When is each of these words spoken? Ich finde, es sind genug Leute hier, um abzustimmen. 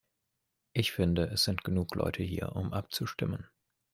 Ich 0.73 0.93
finde, 0.93 1.27
es 1.27 1.43
sind 1.43 1.63
genug 1.63 1.93
Leute 1.93 2.23
hier, 2.23 2.55
um 2.55 2.73
abzustimmen. 2.73 3.45